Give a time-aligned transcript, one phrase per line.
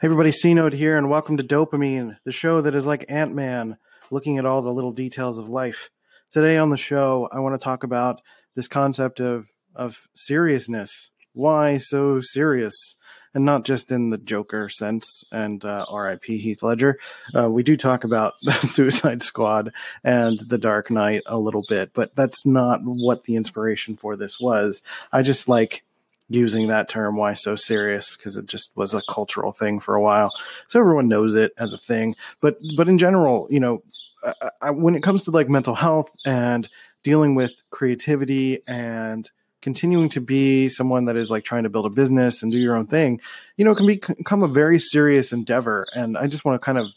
[0.00, 3.34] Hey everybody, C Note here, and welcome to Dopamine, the show that is like Ant
[3.34, 3.76] Man,
[4.10, 5.90] looking at all the little details of life.
[6.30, 8.22] Today on the show, I want to talk about
[8.56, 11.10] this concept of of seriousness.
[11.34, 12.96] Why so serious?
[13.34, 16.38] And not just in the Joker sense and uh, R.I.P.
[16.38, 16.98] Heath Ledger.
[17.36, 19.70] Uh, we do talk about Suicide Squad
[20.02, 24.40] and The Dark Knight a little bit, but that's not what the inspiration for this
[24.40, 24.80] was.
[25.12, 25.84] I just like
[26.30, 28.16] using that term why so serious?
[28.16, 30.32] Because it just was a cultural thing for a while.
[30.68, 32.16] So everyone knows it as a thing.
[32.40, 33.82] But but in general you know
[34.24, 36.68] I, I, when it comes to like mental health and
[37.02, 39.30] dealing with creativity and
[39.62, 42.76] continuing to be someone that is like trying to build a business and do your
[42.76, 43.20] own thing
[43.56, 45.86] you know it can become a very serious endeavor.
[45.94, 46.88] And i just want to kind of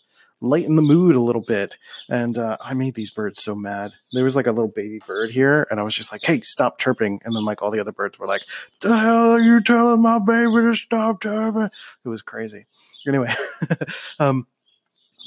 [0.42, 1.78] lighten the mood a little bit.
[2.10, 3.94] And uh, I made these birds so mad.
[4.12, 6.80] There was like a little baby bird here, and I was just like, "Hey, stop
[6.80, 8.44] chirping!" And then like all the other birds were like,
[8.82, 11.70] "The hell are you telling my baby to stop chirping?"
[12.06, 12.66] It was crazy.
[13.08, 13.34] Anyway,
[14.20, 14.48] um,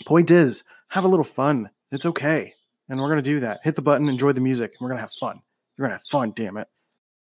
[0.07, 1.71] point is, have a little fun.
[1.91, 2.55] It's okay,
[2.89, 3.61] and we're gonna do that.
[3.65, 5.41] Hit the button, enjoy the music, and we're gonna have fun.
[5.77, 6.69] You're gonna have fun, damn it.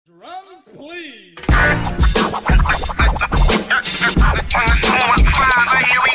[0.07, 1.37] Drums, please.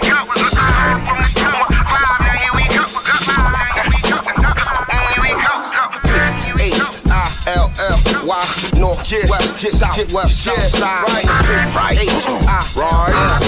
[9.06, 12.76] Why north, west, south, west, south side, right, right, right,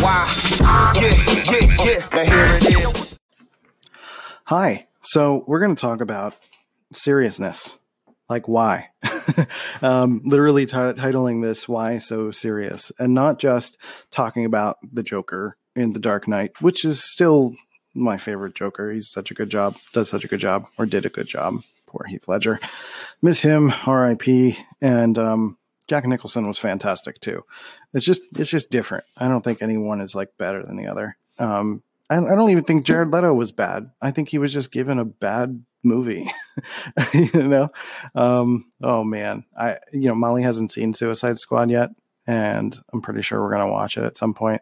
[0.04, 1.02] why, yeah,
[1.52, 2.08] yeah, yeah.
[2.14, 3.20] Now here it is.
[4.46, 4.88] Hi.
[5.02, 6.36] So we're going to talk about
[6.94, 7.80] seriousness.
[8.30, 8.90] Like why?
[9.82, 13.78] um, literally t- titling this "Why So Serious," and not just
[14.12, 17.56] talking about the Joker in The Dark Knight, which is still
[17.96, 18.92] my favorite Joker.
[18.92, 21.64] He's such a good job, does such a good job, or did a good job.
[21.88, 22.60] Poor Heath Ledger.
[23.22, 24.58] Miss him, R.I.P.
[24.82, 27.44] And um, Jack Nicholson was fantastic too.
[27.94, 29.06] It's just it's just different.
[29.18, 31.18] I don't think anyone is like better than the other.
[31.40, 33.90] Um, I, I don't even think Jared Leto was bad.
[34.02, 36.30] I think he was just given a bad movie.
[37.14, 37.70] you know,
[38.16, 41.90] um, oh man, I you know Molly hasn't seen Suicide Squad yet,
[42.28, 44.62] and I'm pretty sure we're gonna watch it at some point.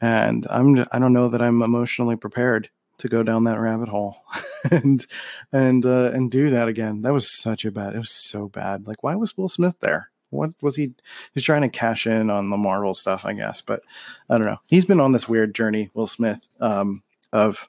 [0.00, 2.70] And I'm I don't know that I'm emotionally prepared
[3.02, 4.16] to go down that rabbit hole
[4.70, 5.04] and
[5.52, 7.02] and uh, and do that again.
[7.02, 7.94] That was such a bad.
[7.94, 8.86] It was so bad.
[8.86, 10.10] Like, why was Will Smith there?
[10.30, 10.92] What was he?
[11.34, 13.60] He's trying to cash in on the Marvel stuff, I guess.
[13.60, 13.82] But
[14.30, 14.60] I don't know.
[14.66, 17.02] He's been on this weird journey, Will Smith, um,
[17.32, 17.68] of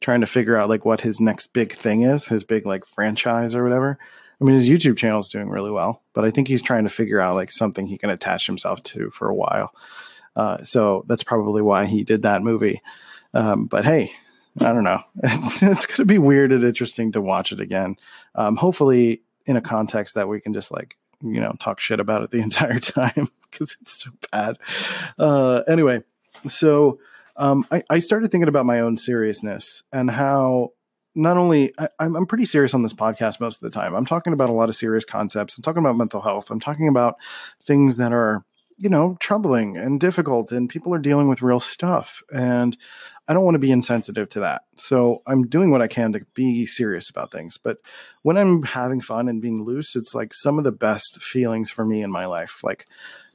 [0.00, 3.54] trying to figure out like what his next big thing is, his big like franchise
[3.54, 3.98] or whatever.
[4.40, 6.90] I mean, his YouTube channel is doing really well, but I think he's trying to
[6.90, 9.72] figure out like something he can attach himself to for a while.
[10.34, 12.80] Uh, so that's probably why he did that movie.
[13.34, 14.12] Um, but hey,
[14.60, 15.00] I don't know.
[15.22, 17.96] It's, it's going to be weird and interesting to watch it again.
[18.34, 22.22] Um, hopefully, in a context that we can just like you know talk shit about
[22.22, 24.58] it the entire time because it's so bad.
[25.18, 26.02] Uh, anyway,
[26.48, 26.98] so
[27.36, 30.72] um, I, I, started thinking about my own seriousness and how
[31.14, 33.94] not only I, I'm pretty serious on this podcast most of the time.
[33.94, 35.56] I'm talking about a lot of serious concepts.
[35.56, 36.50] I'm talking about mental health.
[36.50, 37.16] I'm talking about
[37.62, 38.44] things that are
[38.78, 42.22] you know troubling and difficult, and people are dealing with real stuff.
[42.32, 42.76] And
[43.28, 44.62] I don't want to be insensitive to that.
[44.76, 47.56] So I'm doing what I can to be serious about things.
[47.56, 47.78] But
[48.22, 51.84] when I'm having fun and being loose, it's like some of the best feelings for
[51.84, 52.60] me in my life.
[52.64, 52.86] Like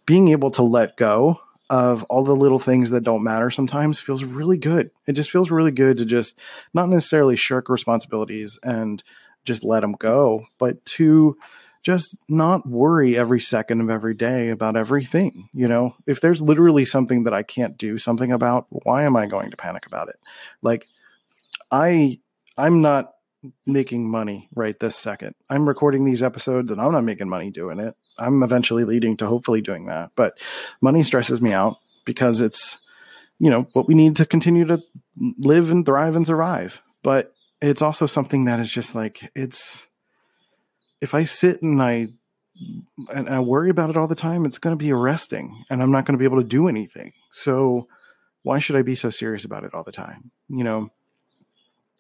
[0.06, 1.40] being able to let go
[1.70, 4.92] of all the little things that don't matter sometimes feels really good.
[5.06, 6.40] It just feels really good to just
[6.74, 9.04] not necessarily shirk responsibilities and
[9.46, 11.38] just let them go, but to
[11.88, 15.48] just not worry every second of every day about everything.
[15.53, 19.25] You know, if there's literally something that I can't do something about, why am I
[19.25, 20.18] going to panic about it?
[20.62, 20.90] Like
[21.72, 22.20] I
[22.58, 23.14] I'm not
[23.66, 25.34] making money right this second.
[25.50, 27.96] I'm recording these episodes and I'm not making money doing it.
[28.19, 30.12] I'm eventually leading to hopefully doing that.
[30.18, 30.38] But
[30.81, 32.80] money stresses me out because it's,
[33.40, 34.84] you know, what we need to continue to
[35.38, 36.81] live and thrive and survive.
[37.02, 39.88] But it's also something that is just like, it's,
[41.02, 42.09] if I sit and I,
[43.13, 45.91] and I worry about it all the time, it's going to be arresting and I'm
[45.91, 47.13] not going to be able to do anything.
[47.31, 47.88] So
[48.44, 50.31] why should I be so serious about it all the time?
[50.50, 50.89] You know,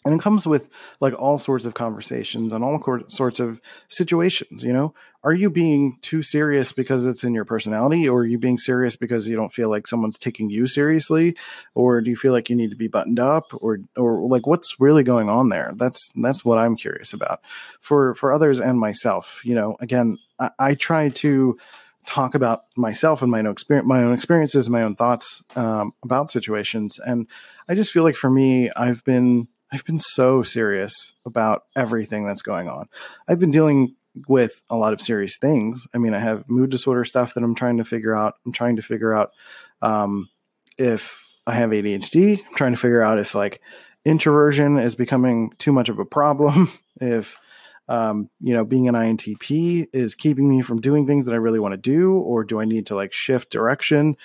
[0.07, 0.69] and it comes with
[1.01, 3.59] like all sorts of conversations and all sorts of
[3.89, 4.93] situations you know?
[5.23, 8.95] Are you being too serious because it's in your personality or are you being serious
[8.95, 11.35] because you don't feel like someone's taking you seriously?
[11.75, 13.51] Or do you feel like you need to be buttoned up?
[13.59, 15.73] Or or like what's really going on there?
[15.75, 17.41] That's that's what i'm curious about.
[17.81, 21.57] For for others and myself you know again i, I try to
[22.05, 26.31] talk about myself and my own experience, my own experiences, my own thoughts um, about
[26.31, 26.99] situations.
[26.99, 27.27] And
[27.67, 32.41] I just feel like for me, I've been I've been so serious about everything that's
[32.41, 32.87] going on.
[33.27, 33.95] I've been dealing
[34.27, 35.85] with a lot of serious things.
[35.93, 38.35] I mean, I have mood disorder stuff that I'm trying to figure out.
[38.45, 39.31] I'm trying to figure out
[39.81, 40.29] um,
[40.77, 42.39] if I have ADHD.
[42.39, 43.61] I'm trying to figure out if like
[44.05, 46.71] introversion is becoming too much of a problem.
[47.01, 47.37] if
[47.89, 51.59] um, you know, being an INTP is keeping me from doing things that I really
[51.59, 54.17] want to do, or do I need to like shift direction,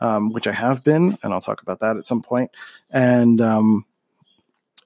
[0.00, 2.52] um, which I have been, and I'll talk about that at some point.
[2.90, 3.84] And um,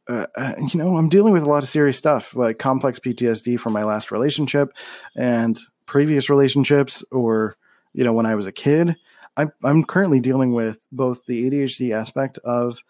[0.08, 3.58] uh, uh you know, I'm dealing with a lot of serious stuff, like complex PTSD
[3.58, 4.72] from my last relationship
[5.16, 7.56] and previous relationships, or
[7.92, 8.96] you know, when I was a kid.
[9.34, 12.80] I'm, I'm currently dealing with both the ADHD aspect of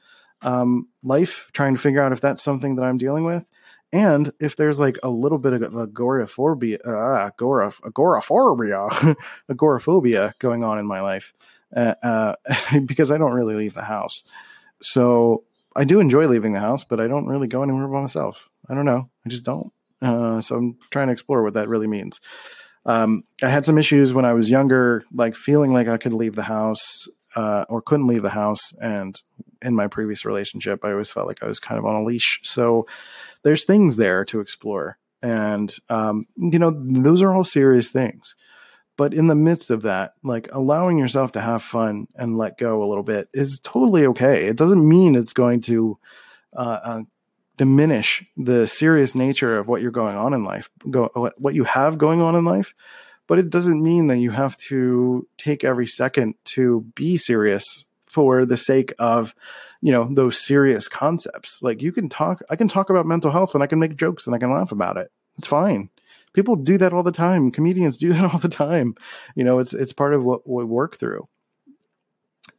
[0.43, 3.49] um, life, trying to figure out if that's something that I'm dealing with,
[3.93, 8.89] and if there's like a little bit of agoraphobia, uh, agora, agoraphobia,
[9.51, 11.35] agoraphobia going on in my life,
[11.77, 12.35] uh, uh,
[12.87, 14.25] because I don't really leave the house.
[14.81, 15.45] So
[15.77, 18.49] I do enjoy leaving the house, but I don't really go anywhere by myself.
[18.69, 19.09] I don't know.
[19.25, 19.73] I just don't.
[20.01, 22.21] Uh, so I'm trying to explore what that really means.
[22.85, 26.35] Um, I had some issues when I was younger, like feeling like I could leave
[26.35, 28.73] the house uh, or couldn't leave the house.
[28.81, 29.21] And
[29.63, 32.41] in my previous relationship, I always felt like I was kind of on a leash.
[32.43, 32.87] So
[33.45, 34.99] there's things there to explore.
[35.23, 38.35] And, um, you know, those are all serious things.
[39.03, 42.85] But in the midst of that, like allowing yourself to have fun and let go
[42.85, 44.47] a little bit is totally okay.
[44.47, 45.99] It doesn't mean it's going to
[46.57, 47.01] uh, uh,
[47.57, 51.99] diminish the serious nature of what you're going on in life, go, what you have
[51.99, 52.75] going on in life.
[53.27, 58.47] But it doesn't mean that you have to take every second to be serious for
[58.47, 59.35] the sake of
[59.81, 63.55] you know those serious concepts like you can talk i can talk about mental health
[63.55, 65.89] and i can make jokes and i can laugh about it it's fine
[66.33, 67.51] people do that all the time.
[67.51, 68.95] Comedians do that all the time.
[69.35, 71.29] You know it's it's part of what we work through.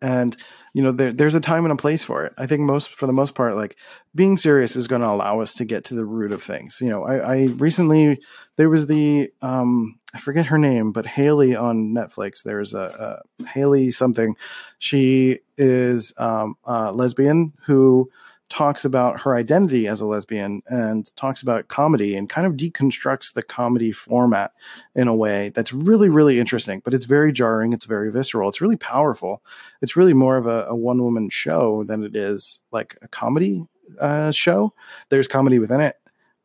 [0.01, 0.35] And
[0.73, 2.33] you know there, there's a time and a place for it.
[2.37, 3.77] I think most for the most part like
[4.15, 6.79] being serious is going to allow us to get to the root of things.
[6.81, 8.21] You know i, I recently
[8.55, 12.43] there was the um i forget her name but haley on netflix.
[12.43, 14.35] There's a, a haley something.
[14.79, 18.09] She is um, a lesbian who
[18.50, 23.34] talks about her identity as a lesbian and talks about comedy and kind of deconstructs
[23.34, 24.51] the comedy format
[24.95, 26.81] in a way that's really, really interesting.
[26.84, 27.74] But it's very jarring.
[27.74, 28.50] It's very visceral.
[28.50, 29.42] It's really powerful.
[29.81, 33.66] It's really more of a, a one woman show than it is like a comedy
[34.00, 34.74] uh, show.
[35.10, 35.95] There's comedy within it,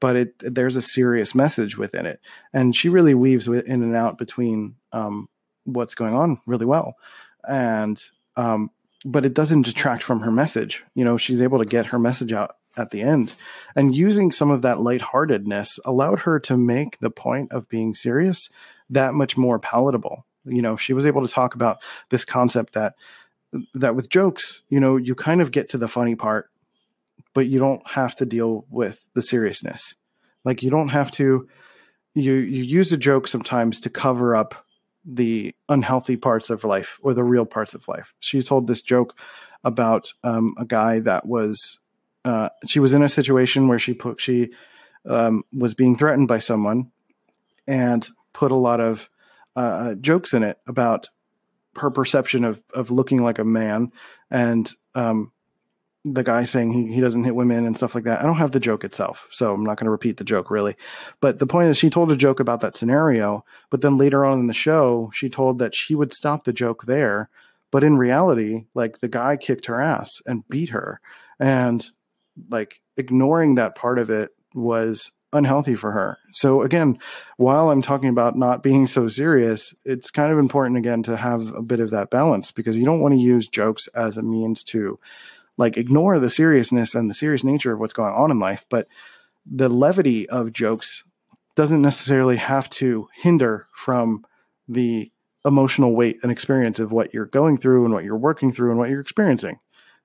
[0.00, 2.20] but it there's a serious message within it,
[2.52, 5.28] and she really weaves in and out between um,
[5.64, 6.94] what's going on really well.
[7.46, 8.02] And
[8.36, 8.70] um,
[9.04, 10.84] but it doesn't detract from her message.
[10.94, 13.34] You know, she's able to get her message out at the end.
[13.76, 18.48] And using some of that lightheartedness allowed her to make the point of being serious
[18.90, 20.24] that much more palatable.
[20.44, 22.94] You know, she was able to talk about this concept that
[23.74, 26.50] that with jokes, you know, you kind of get to the funny part,
[27.34, 29.94] but you don't have to deal with the seriousness.
[30.44, 31.48] Like you don't have to
[32.14, 34.66] you you use a joke sometimes to cover up
[35.10, 38.14] the unhealthy parts of life or the real parts of life.
[38.20, 39.18] She told this joke
[39.64, 41.80] about um, a guy that was
[42.24, 44.50] uh, she was in a situation where she put she
[45.06, 46.92] um, was being threatened by someone
[47.66, 49.08] and put a lot of
[49.56, 51.08] uh, uh jokes in it about
[51.78, 53.90] her perception of of looking like a man
[54.30, 55.32] and um,
[56.14, 58.20] the guy saying he, he doesn't hit women and stuff like that.
[58.20, 60.76] I don't have the joke itself, so I'm not going to repeat the joke really.
[61.20, 64.40] But the point is, she told a joke about that scenario, but then later on
[64.40, 67.30] in the show, she told that she would stop the joke there.
[67.70, 71.00] But in reality, like the guy kicked her ass and beat her.
[71.38, 71.86] And
[72.48, 76.18] like ignoring that part of it was unhealthy for her.
[76.32, 76.98] So again,
[77.36, 81.52] while I'm talking about not being so serious, it's kind of important again to have
[81.52, 84.64] a bit of that balance because you don't want to use jokes as a means
[84.64, 84.98] to
[85.58, 88.88] like ignore the seriousness and the serious nature of what's going on in life, but
[89.44, 91.04] the levity of jokes
[91.56, 94.24] doesn't necessarily have to hinder from
[94.68, 95.10] the
[95.44, 98.78] emotional weight and experience of what you're going through and what you're working through and
[98.78, 99.58] what you're experiencing.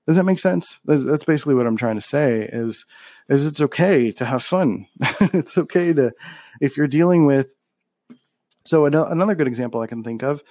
[0.06, 0.80] Does that make sense?
[0.84, 2.84] That's basically what I'm trying to say is
[3.28, 4.86] is it's okay to have fun.
[5.20, 6.12] it's okay to
[6.60, 7.54] if you're dealing with
[8.66, 10.42] so another good example I can think of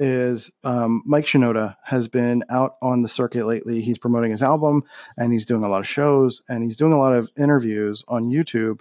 [0.00, 3.82] is um, Mike Shinoda has been out on the circuit lately.
[3.82, 4.84] He's promoting his album
[5.16, 8.30] and he's doing a lot of shows and he's doing a lot of interviews on
[8.30, 8.80] YouTube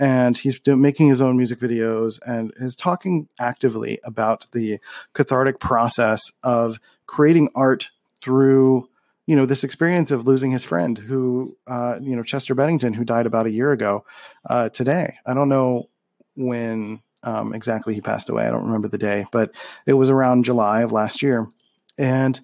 [0.00, 4.78] and he's making his own music videos and is talking actively about the
[5.12, 7.90] cathartic process of creating art
[8.22, 8.88] through
[9.26, 13.04] you know this experience of losing his friend who uh, you know chester bennington who
[13.04, 14.04] died about a year ago
[14.48, 15.88] uh, today i don't know
[16.34, 18.46] when um, exactly he passed away.
[18.46, 19.50] I don't remember the day, but
[19.86, 21.46] it was around July of last year.
[21.98, 22.38] And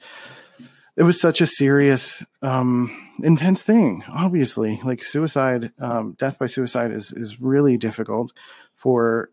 [0.96, 4.04] it was such a serious, um, intense thing.
[4.08, 8.32] Obviously, like suicide, um, death by suicide is is really difficult
[8.74, 9.30] for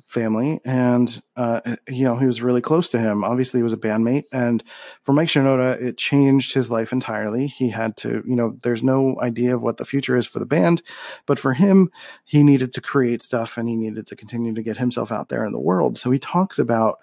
[0.00, 3.24] family, and uh, you know he was really close to him.
[3.24, 4.62] Obviously, he was a bandmate, and
[5.02, 7.46] for Mike Shinoda, it changed his life entirely.
[7.46, 10.46] He had to, you know, there's no idea of what the future is for the
[10.46, 10.82] band,
[11.26, 11.90] but for him,
[12.24, 15.44] he needed to create stuff, and he needed to continue to get himself out there
[15.44, 15.98] in the world.
[15.98, 16.98] So he talks about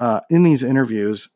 [0.00, 1.28] uh, in these interviews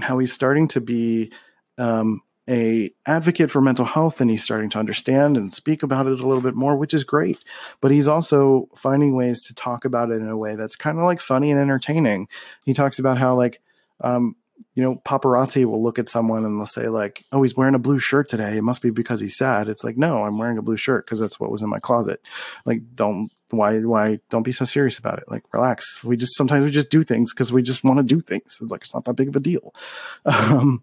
[0.00, 1.32] how he's starting to be
[1.78, 6.20] um, a advocate for mental health and he's starting to understand and speak about it
[6.20, 7.38] a little bit more which is great.
[7.80, 11.04] But he's also finding ways to talk about it in a way that's kind of
[11.04, 12.28] like funny and entertaining.
[12.64, 13.60] He talks about how like
[14.00, 14.36] um,
[14.74, 17.78] you know paparazzi will look at someone and they'll say like oh he's wearing a
[17.78, 18.56] blue shirt today.
[18.56, 19.68] It must be because he's sad.
[19.68, 22.20] It's like no i'm wearing a blue shirt because that's what was in my closet.
[22.66, 25.30] Like don't why why don't be so serious about it.
[25.30, 26.02] Like relax.
[26.04, 28.58] We just sometimes we just do things because we just want to do things.
[28.60, 29.74] It's like it's not that big of a deal.
[30.26, 30.82] Um,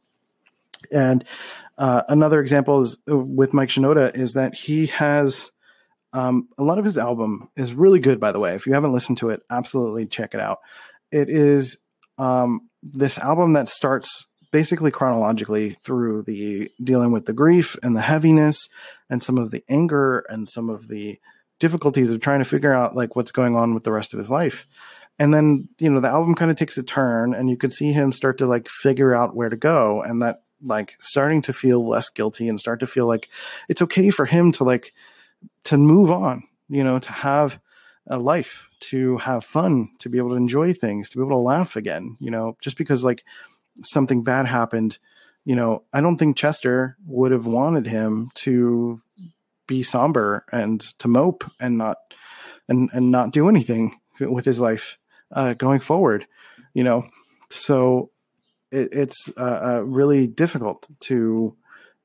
[0.92, 1.24] and
[1.78, 5.52] uh, another example is uh, with Mike Shinoda is that he has
[6.14, 8.20] um, a lot of his album is really good.
[8.20, 10.60] By the way, if you haven't listened to it, absolutely check it out.
[11.12, 11.78] It is
[12.18, 18.02] um, this album that starts basically chronologically through the dealing with the grief and the
[18.02, 18.68] heaviness
[19.10, 21.18] and some of the anger and some of the
[21.60, 24.30] difficulties of trying to figure out like what's going on with the rest of his
[24.32, 24.68] life
[25.20, 27.92] and then you know the album kind of takes a turn and you can see
[27.92, 31.88] him start to like figure out where to go and that like starting to feel
[31.88, 33.30] less guilty and start to feel like
[33.70, 34.94] it's okay for him to like
[35.66, 37.60] to move on, you know, to have
[38.08, 41.38] a life, to have fun, to be able to enjoy things, to be able to
[41.38, 43.24] laugh again, you know, just because like
[43.84, 44.98] something bad happened,
[45.46, 49.02] you know, I don't think Chester would have wanted him to
[49.68, 51.98] be somber and to mope and not
[52.68, 54.98] and and not do anything with his life
[55.32, 56.26] uh, going forward,
[56.74, 57.04] you know.
[57.50, 58.11] So
[58.72, 61.56] it, it's uh, uh, really difficult to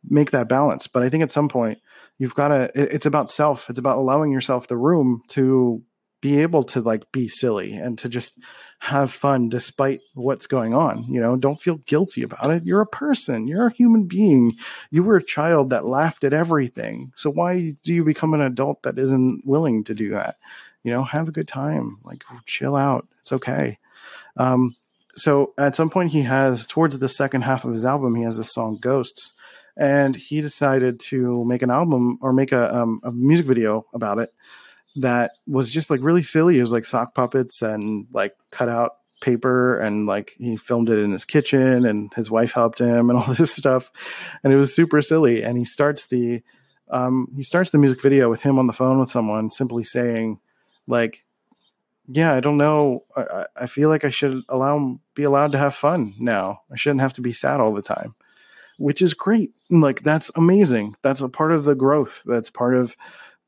[0.09, 0.87] make that balance.
[0.87, 1.79] But I think at some point
[2.19, 2.71] you've got to.
[2.75, 3.71] It, it's about self.
[3.71, 5.83] It's about allowing yourself the room to
[6.21, 8.39] be able to like be silly and to just
[8.79, 11.05] have fun despite what's going on.
[11.09, 12.65] You know, don't feel guilty about it.
[12.65, 13.47] You're a person.
[13.47, 14.57] You're a human being.
[14.91, 17.13] You were a child that laughed at everything.
[17.17, 20.37] So why do you become an adult that isn't willing to do that?
[20.83, 21.99] You know, have a good time.
[22.03, 23.07] Like chill out.
[23.21, 23.79] It's okay.
[24.37, 24.75] Um,
[25.17, 28.37] so at some point he has towards the second half of his album he has
[28.37, 29.33] this song ghosts
[29.77, 34.19] and he decided to make an album or make a, um, a music video about
[34.19, 34.33] it
[34.97, 36.59] that was just like really silly.
[36.59, 40.99] It was like sock puppets and like cut out paper and like he filmed it
[40.99, 43.91] in his kitchen and his wife helped him and all this stuff
[44.43, 45.43] and it was super silly.
[45.43, 46.43] And he starts the
[46.89, 50.39] um, he starts the music video with him on the phone with someone simply saying
[50.87, 51.25] like
[52.09, 53.05] yeah, I don't know.
[53.17, 56.61] I, I feel like I should allow be allowed to have fun now.
[56.71, 58.15] I shouldn't have to be sad all the time,
[58.79, 59.53] which is great.
[59.71, 60.95] Like that's amazing.
[61.03, 62.23] That's a part of the growth.
[62.27, 62.97] That's part of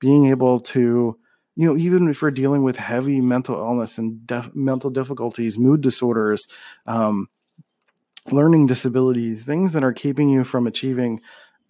[0.00, 1.16] being able to,
[1.56, 5.80] you know, even if we're dealing with heavy mental illness and def- mental difficulties, mood
[5.80, 6.48] disorders,
[6.86, 7.28] um,
[8.32, 11.20] learning disabilities, things that are keeping you from achieving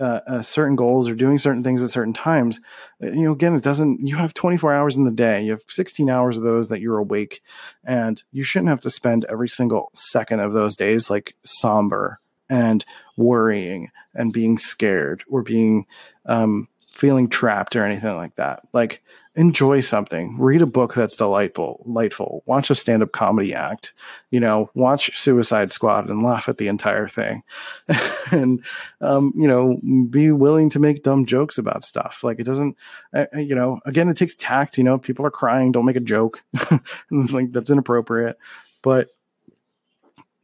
[0.00, 2.60] uh, uh, certain goals or doing certain things at certain times,
[3.02, 5.42] uh, you know, again, it doesn't, you have 24 hours in the day.
[5.42, 7.42] You have 16 hours of those that you're awake,
[7.84, 12.84] and you shouldn't have to spend every single second of those days like somber and
[13.16, 15.86] worrying and being scared or being
[16.26, 18.66] um, feeling trapped or anything like that.
[18.72, 19.04] Like,
[19.36, 20.36] enjoy something.
[20.36, 23.94] Read a book that's delightful delightful watch a stand-up comedy act.
[24.32, 27.42] You know watch suicide squad and laugh at the entire thing.
[28.30, 28.62] And
[29.00, 29.78] um, you know
[30.10, 32.22] be willing to make dumb jokes about stuff.
[32.22, 32.76] Like it doesn't
[33.14, 35.96] uh, uh you know again it takes tact you know people are crying don't make
[35.96, 36.42] a joke.
[37.10, 38.36] Like that's inappropriate.
[38.82, 39.08] But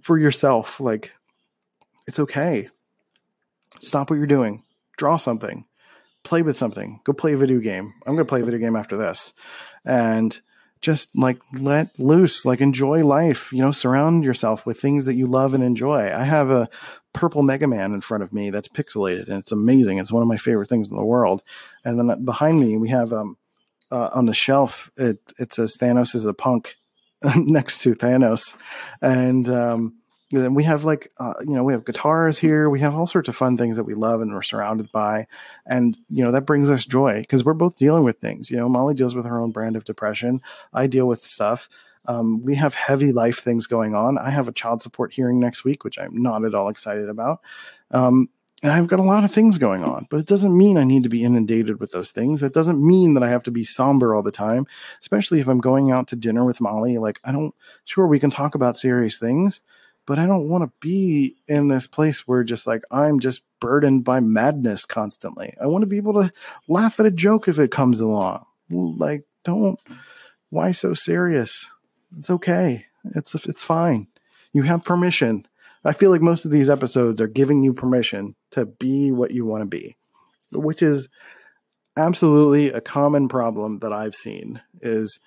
[0.02, 1.12] for yourself like
[2.06, 2.68] it's okay.
[3.80, 4.62] Stop what you're doing.
[4.96, 5.66] Draw something
[6.24, 7.00] play with something.
[7.04, 7.94] Go play a video game.
[8.04, 9.32] I'm going to play a video game after this.
[9.84, 10.38] And
[10.80, 15.26] just like let loose, like enjoy life, you know, surround yourself with things that you
[15.26, 16.12] love and enjoy.
[16.12, 16.68] I have a
[17.12, 19.98] purple Mega Man in front of me that's pixelated and it's amazing.
[19.98, 21.42] It's one of my favorite things in the world.
[21.84, 23.38] And then behind me, we have um,
[23.90, 26.76] uh, on the shelf, it, it says Thanos is a punk
[27.36, 28.54] next to Thanos.
[29.00, 29.94] And, um,
[30.30, 32.68] then we have like uh, you know we have guitars here.
[32.70, 35.26] We have all sorts of fun things that we love and we're surrounded by.
[35.66, 38.68] And you know that brings us joy because we're both dealing with things you know.
[38.68, 40.40] Molly deals with her own brand of depression.
[40.72, 41.68] I deal with stuff.
[42.06, 44.18] Um, we have heavy life things going on.
[44.18, 47.40] I have a child support hearing next week which i'm not at all excited about.
[47.90, 48.28] Um,
[48.64, 51.02] and I've got a lot of things going on, but it doesn't mean I need
[51.02, 52.42] to be inundated with those things.
[52.42, 54.66] It doesn't mean that I have to be somber all the time,
[55.02, 56.96] especially if I'm going out to dinner with Molly.
[56.96, 57.54] Like, I don't,
[57.84, 59.60] sure, we can talk about serious things,
[60.06, 64.04] but I don't want to be in this place where just like I'm just burdened
[64.04, 65.54] by madness constantly.
[65.60, 66.32] I want to be able to
[66.68, 68.44] laugh at a joke if it comes along.
[68.70, 69.78] Like, don't,
[70.50, 71.70] why so serious?
[72.18, 72.86] It's okay.
[73.14, 74.08] It's it's fine.
[74.52, 75.46] You have permission.
[75.84, 79.44] I feel like most of these episodes are giving you permission to be what you
[79.44, 79.96] want to be,
[80.52, 81.08] which is
[81.96, 85.20] absolutely a common problem that I've seen is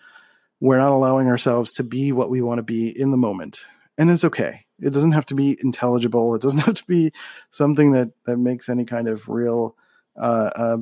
[0.60, 3.66] we're not allowing ourselves to be what we want to be in the moment.
[3.98, 4.66] And it's okay.
[4.80, 6.36] It doesn't have to be intelligible.
[6.36, 7.12] It doesn't have to be
[7.50, 9.76] something that, that makes any kind of real
[10.16, 10.78] uh, uh,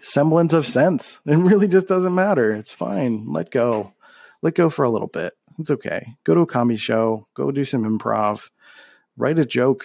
[0.00, 1.20] semblance of sense.
[1.26, 2.52] It really just doesn't matter.
[2.52, 3.26] It's fine.
[3.28, 3.92] Let go.
[4.42, 5.34] Let go for a little bit.
[5.58, 6.14] It's okay.
[6.24, 7.26] Go to a comedy show.
[7.34, 8.48] Go do some improv.
[9.16, 9.84] Write a joke.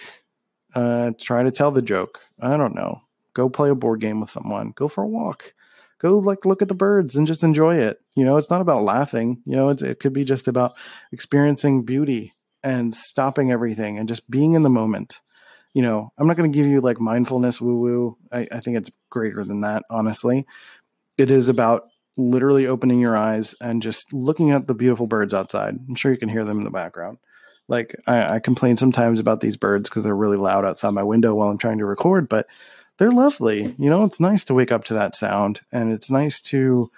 [0.74, 2.20] Uh, try to tell the joke.
[2.40, 3.02] I don't know.
[3.34, 4.72] Go play a board game with someone.
[4.74, 5.52] Go for a walk.
[5.98, 8.00] Go like look at the birds and just enjoy it.
[8.14, 9.42] You know, it's not about laughing.
[9.46, 10.76] You know, it could be just about
[11.12, 12.34] experiencing beauty
[12.66, 15.20] and stopping everything and just being in the moment.
[15.72, 18.18] You know, I'm not going to give you like mindfulness woo woo.
[18.32, 20.46] I, I think it's greater than that, honestly.
[21.16, 21.84] It is about
[22.16, 25.78] literally opening your eyes and just looking at the beautiful birds outside.
[25.88, 27.18] I'm sure you can hear them in the background.
[27.68, 31.34] Like I, I complain sometimes about these birds because they're really loud outside my window
[31.34, 32.48] while I'm trying to record, but
[32.98, 33.74] they're lovely.
[33.78, 36.90] You know, it's nice to wake up to that sound and it's nice to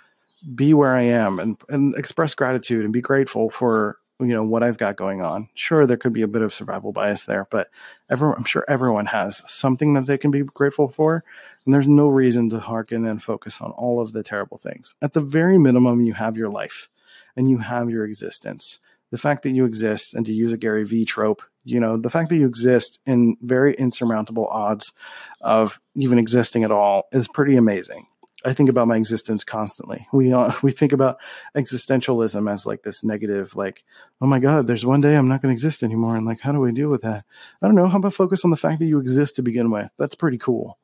[0.55, 4.63] be where I am and, and express gratitude and be grateful for you know what
[4.63, 5.49] I've got going on.
[5.55, 7.71] Sure, there could be a bit of survival bias there, but
[8.11, 11.25] everyone, I'm sure everyone has something that they can be grateful for,
[11.65, 14.95] and there's no reason to hearken and focus on all of the terrible things.
[15.03, 16.89] At the very minimum, you have your life,
[17.37, 18.81] and you have your existence.
[19.11, 22.11] The fact that you exist, and to use a Gary Vee trope, you know, the
[22.11, 24.93] fact that you exist in very insurmountable odds
[25.41, 28.07] of even existing at all is pretty amazing.
[28.45, 30.07] I think about my existence constantly.
[30.13, 31.19] We uh, we think about
[31.57, 33.85] existentialism as like this negative, like,
[34.21, 36.53] oh my god, there's one day I'm not going to exist anymore, and like, how
[36.53, 37.25] do we deal with that?
[37.61, 37.89] I don't know.
[37.89, 39.91] How about focus on the fact that you exist to begin with?
[39.99, 40.79] That's pretty cool.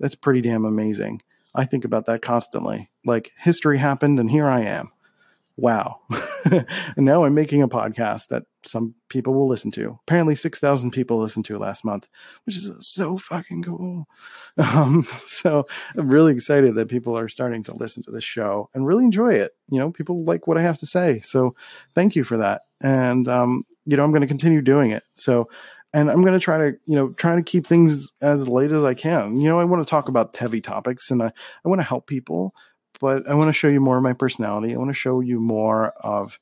[0.00, 1.22] That's pretty damn amazing.
[1.54, 2.90] I think about that constantly.
[3.04, 4.92] Like history happened, and here I am
[5.58, 5.98] wow.
[6.44, 6.64] and
[6.98, 9.98] now I'm making a podcast that some people will listen to.
[10.02, 12.08] Apparently, 6,000 people listened to last month,
[12.44, 14.06] which is so fucking cool.
[14.58, 18.84] Um, so I'm really excited that people are starting to listen to this show and
[18.84, 19.52] really enjoy it.
[19.70, 21.20] You know, people like what I have to say.
[21.20, 21.54] So
[21.94, 22.62] thank you for that.
[22.80, 25.04] And, um, you know, I'm going to continue doing it.
[25.14, 25.48] So,
[25.92, 28.84] and I'm going to try to, you know, try to keep things as late as
[28.84, 29.40] I can.
[29.40, 31.26] You know, I want to talk about heavy topics and I,
[31.64, 32.52] I want to help people,
[33.00, 34.74] but I want to show you more of my personality.
[34.74, 36.38] I want to show you more of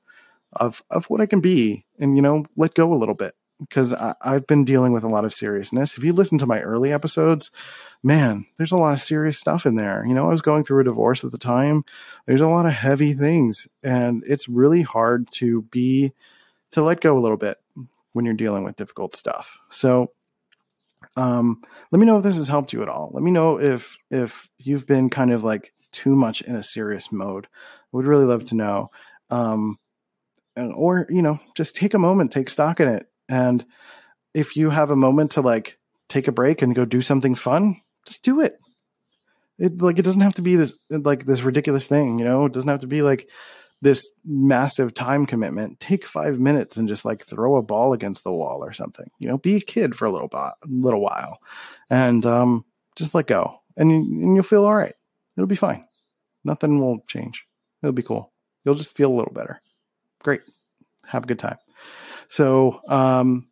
[0.53, 3.95] of of what I can be, and you know, let go a little bit because
[3.95, 5.97] I've been dealing with a lot of seriousness.
[5.97, 7.51] If you listen to my early episodes,
[8.03, 10.05] man, there's a lot of serious stuff in there.
[10.07, 11.85] You know, I was going through a divorce at the time.
[12.27, 16.13] There's a lot of heavy things, and it's really hard to be
[16.73, 17.59] to let go a little bit
[18.13, 19.59] when you're dealing with difficult stuff.
[19.71, 20.13] So
[21.17, 23.11] um, let me know if this has helped you at all.
[23.13, 27.11] Let me know if if you've been kind of like too much in a serious
[27.11, 27.47] mode.
[27.47, 28.89] I would really love to know.
[29.31, 29.79] Um,
[30.57, 33.09] or, you know, just take a moment, take stock in it.
[33.29, 33.65] And
[34.35, 37.81] if you have a moment to like take a break and go do something fun,
[38.07, 38.59] just do it.
[39.59, 42.45] It like it doesn't have to be this like this ridiculous thing, you know.
[42.45, 43.29] It doesn't have to be like
[43.81, 45.81] this massive time commitment.
[45.81, 49.11] Take five minutes and just like throw a ball against the wall or something.
[49.19, 51.39] You know, be a kid for a little bit, little while,
[51.89, 52.65] and um,
[52.97, 54.95] just let go, and, and you'll feel all right.
[55.37, 55.87] It'll be fine.
[56.45, 57.47] Nothing will change.
[57.83, 58.33] It'll be cool.
[58.65, 59.61] You'll just feel a little better.
[60.27, 60.43] Great.
[61.07, 61.59] Have a good time.
[62.29, 63.47] So, um,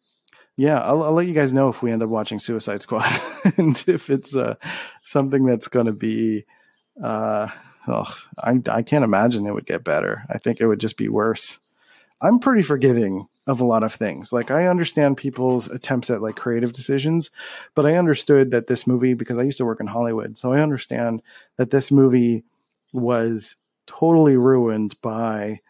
[0.57, 3.09] yeah, I'll, I'll, let you guys know if we end up watching Suicide Squad
[3.57, 4.57] and if it's uh,
[5.05, 6.47] something that's going to be.
[7.01, 7.47] Uh,
[7.87, 10.25] oh, I, I can't imagine it would get better.
[10.29, 11.61] I think it would just be worse.
[12.21, 14.33] I'm pretty forgiving of a lot of things.
[14.33, 17.31] Like I understand people's attempts at like creative decisions,
[17.77, 20.61] but I understood that this movie because I used to work in Hollywood, so I
[20.61, 21.23] understand
[21.57, 22.43] that this movie
[22.93, 23.55] was
[23.87, 25.61] totally ruined by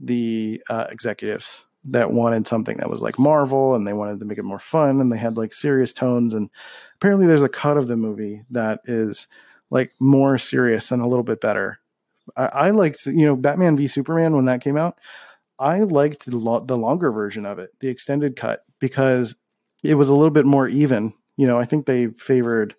[0.00, 4.38] the uh, executives that wanted something that was like Marvel and they wanted to make
[4.38, 6.50] it more fun and they had like serious tones and
[6.96, 9.28] apparently there's a cut of the movie that is
[9.70, 11.78] like more serious and a little bit better.
[12.36, 14.98] I, I liked you know Batman v Superman when that came out.
[15.58, 19.34] I liked the, lo- the longer version of it, the extended cut, because
[19.84, 21.12] it was a little bit more even.
[21.36, 22.74] You know, I think they favored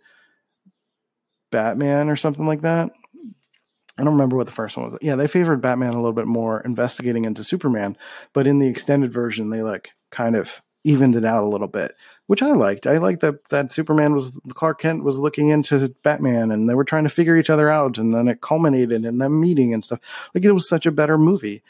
[1.51, 2.91] Batman or something like that.
[3.97, 4.97] I don't remember what the first one was.
[5.01, 7.97] Yeah, they favored Batman a little bit more, investigating into Superman,
[8.33, 11.95] but in the extended version, they like kind of evened it out a little bit,
[12.27, 12.87] which I liked.
[12.87, 16.83] I liked that that Superman was Clark Kent was looking into Batman, and they were
[16.83, 19.99] trying to figure each other out, and then it culminated in them meeting and stuff.
[20.33, 21.63] Like it was such a better movie.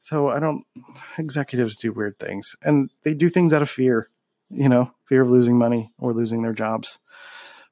[0.00, 0.64] So I don't.
[1.18, 4.08] Executives do weird things, and they do things out of fear.
[4.50, 6.98] You know, fear of losing money or losing their jobs.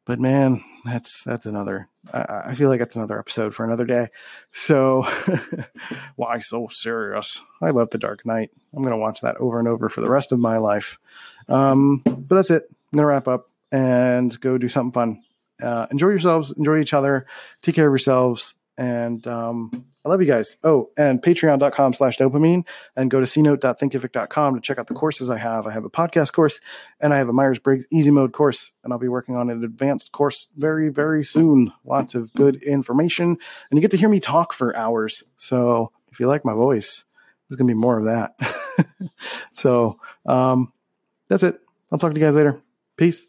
[0.04, 1.88] But man, that's that's another.
[2.12, 4.08] I, I feel like that's another episode for another day.
[4.52, 5.06] So,
[6.16, 7.40] why so serious?
[7.62, 8.50] I love The Dark Knight.
[8.74, 10.98] I'm gonna watch that over and over for the rest of my life.
[11.48, 12.64] Um, but that's it.
[12.92, 15.22] I'm gonna wrap up and go do something fun.
[15.62, 16.52] Uh, enjoy yourselves.
[16.56, 17.26] Enjoy each other.
[17.62, 18.54] Take care of yourselves.
[18.76, 20.56] And um, I love you guys.
[20.64, 25.38] Oh, and patreon.com slash dopamine and go to cnote.thinkific.com to check out the courses I
[25.38, 25.66] have.
[25.66, 26.60] I have a podcast course
[27.00, 29.64] and I have a Myers Briggs easy mode course, and I'll be working on an
[29.64, 31.72] advanced course very, very soon.
[31.84, 33.38] Lots of good information, and
[33.78, 35.22] you get to hear me talk for hours.
[35.36, 37.04] So if you like my voice,
[37.48, 39.10] there's going to be more of that.
[39.52, 40.72] so um,
[41.28, 41.60] that's it.
[41.90, 42.60] I'll talk to you guys later.
[42.96, 43.28] Peace.